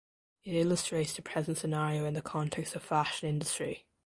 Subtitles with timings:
[0.43, 3.85] It illustrates the present scenario in the context of fashion industry.